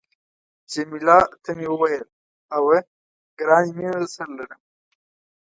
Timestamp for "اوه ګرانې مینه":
2.57-3.91